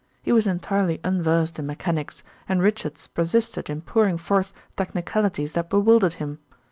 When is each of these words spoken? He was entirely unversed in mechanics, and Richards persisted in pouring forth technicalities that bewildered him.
He 0.23 0.31
was 0.31 0.47
entirely 0.47 0.99
unversed 1.03 1.59
in 1.59 1.67
mechanics, 1.67 2.23
and 2.49 2.59
Richards 2.59 3.05
persisted 3.05 3.69
in 3.69 3.81
pouring 3.81 4.17
forth 4.17 4.51
technicalities 4.75 5.53
that 5.53 5.69
bewildered 5.69 6.13
him. 6.13 6.39